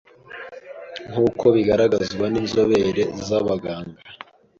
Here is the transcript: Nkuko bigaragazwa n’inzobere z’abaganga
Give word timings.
Nkuko 1.09 1.45
bigaragazwa 1.55 2.25
n’inzobere 2.33 3.03
z’abaganga 3.27 3.99